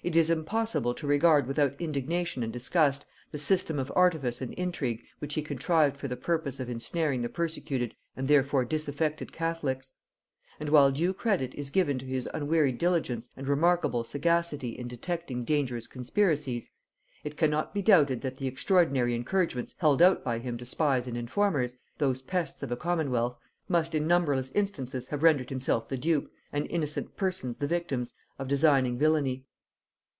It 0.00 0.14
is 0.16 0.30
impossible 0.30 0.94
to 0.94 1.08
regard 1.08 1.46
without 1.46 1.74
indignation 1.80 2.42
and 2.44 2.52
disgust 2.52 3.04
the 3.32 3.36
system 3.36 3.78
of 3.80 3.92
artifice 3.96 4.40
and 4.40 4.54
intrigue 4.54 5.02
which 5.18 5.34
he 5.34 5.42
contrived 5.42 5.96
for 5.96 6.06
the 6.06 6.16
purpose 6.16 6.60
of 6.60 6.70
insnaring 6.70 7.20
the 7.20 7.28
persecuted 7.28 7.94
and 8.16 8.26
therefore 8.28 8.64
disaffected 8.64 9.32
catholics; 9.32 9.92
and 10.60 10.68
while 10.70 10.92
due 10.92 11.12
credit 11.12 11.52
is 11.54 11.68
given 11.70 11.98
to 11.98 12.06
his 12.06 12.28
unwearied 12.32 12.78
diligence 12.78 13.28
and 13.36 13.48
remarkable 13.48 14.04
sagacity 14.04 14.70
in 14.78 14.86
detecting 14.86 15.44
dangerous 15.44 15.88
conspiracies, 15.88 16.70
it 17.24 17.36
cannot 17.36 17.74
be 17.74 17.82
doubted 17.82 18.20
that 18.22 18.36
the 18.36 18.46
extraordinary 18.46 19.16
encouragements 19.16 19.74
held 19.78 20.00
out 20.00 20.22
by 20.24 20.38
him 20.38 20.56
to 20.56 20.64
spies 20.64 21.08
and 21.08 21.18
informers, 21.18 21.76
those 21.98 22.22
pests 22.22 22.62
of 22.62 22.70
a 22.70 22.76
commonwealth, 22.76 23.36
must 23.68 23.96
in 23.96 24.06
numberless 24.06 24.52
instances 24.52 25.08
have 25.08 25.24
rendered 25.24 25.50
himself 25.50 25.88
the 25.88 25.98
dupe, 25.98 26.30
and 26.52 26.70
innocent 26.70 27.16
persons 27.16 27.58
the 27.58 27.66
victims, 27.66 28.14
of 28.38 28.46
designing 28.46 28.96
villany. 28.96 29.44